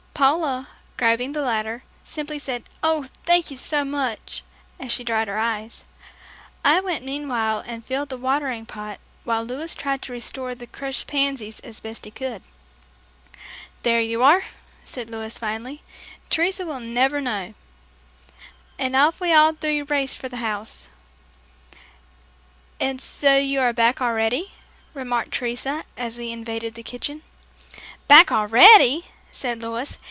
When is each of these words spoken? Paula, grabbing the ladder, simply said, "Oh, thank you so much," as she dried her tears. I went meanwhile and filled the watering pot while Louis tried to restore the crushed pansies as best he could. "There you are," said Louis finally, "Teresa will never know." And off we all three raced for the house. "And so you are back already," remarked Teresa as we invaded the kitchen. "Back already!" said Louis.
Paula, 0.13 0.67
grabbing 0.97 1.31
the 1.31 1.41
ladder, 1.41 1.81
simply 2.03 2.37
said, 2.37 2.65
"Oh, 2.83 3.07
thank 3.25 3.49
you 3.49 3.57
so 3.57 3.83
much," 3.83 4.43
as 4.79 4.91
she 4.91 5.03
dried 5.03 5.27
her 5.27 5.39
tears. 5.59 5.83
I 6.63 6.79
went 6.79 7.03
meanwhile 7.03 7.63
and 7.65 7.83
filled 7.83 8.09
the 8.09 8.17
watering 8.19 8.67
pot 8.67 8.99
while 9.23 9.43
Louis 9.43 9.73
tried 9.73 10.03
to 10.03 10.11
restore 10.13 10.53
the 10.53 10.67
crushed 10.67 11.07
pansies 11.07 11.59
as 11.61 11.79
best 11.79 12.05
he 12.05 12.11
could. 12.11 12.43
"There 13.81 13.99
you 13.99 14.21
are," 14.21 14.43
said 14.85 15.09
Louis 15.09 15.35
finally, 15.39 15.81
"Teresa 16.29 16.67
will 16.67 16.79
never 16.81 17.19
know." 17.19 17.55
And 18.77 18.95
off 18.95 19.19
we 19.19 19.33
all 19.33 19.53
three 19.53 19.81
raced 19.81 20.19
for 20.19 20.29
the 20.29 20.37
house. 20.37 20.87
"And 22.79 23.01
so 23.01 23.37
you 23.37 23.59
are 23.59 23.73
back 23.73 23.99
already," 24.01 24.51
remarked 24.93 25.31
Teresa 25.31 25.83
as 25.97 26.19
we 26.19 26.31
invaded 26.31 26.75
the 26.75 26.83
kitchen. 26.83 27.23
"Back 28.07 28.31
already!" 28.31 29.07
said 29.31 29.63
Louis. 29.63 29.97